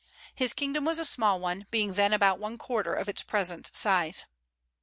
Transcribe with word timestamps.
His 0.33 0.53
kingdom 0.53 0.83
was 0.83 0.97
a 0.97 1.05
small 1.05 1.39
one, 1.39 1.67
being 1.69 1.93
then 1.93 2.11
about 2.11 2.39
one 2.39 2.57
quarter 2.57 2.95
of 2.95 3.07
its 3.07 3.21
present 3.21 3.69
size. 3.71 4.25